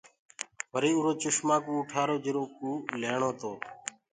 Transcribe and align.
وري 0.71 0.91
اُرو 0.97 1.11
چشمآ 1.21 1.55
ڪوُ 1.63 1.73
اُٺآرو 1.79 2.15
جِرو 2.23 2.43
ڪُو 2.57 2.71
ليڻو 3.01 3.31
تو۔ 3.39 3.51